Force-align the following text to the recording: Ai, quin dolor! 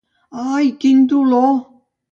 Ai, 0.53 0.67
quin 0.85 1.05
dolor! 1.13 1.55